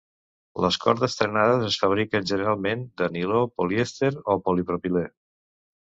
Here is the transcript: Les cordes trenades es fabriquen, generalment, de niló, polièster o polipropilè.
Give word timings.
Les 0.63 0.79
cordes 0.85 1.17
trenades 1.19 1.67
es 1.67 1.77
fabriquen, 1.83 2.27
generalment, 2.33 2.83
de 3.03 3.13
niló, 3.19 3.45
polièster 3.61 4.13
o 4.37 4.43
polipropilè. 4.51 5.11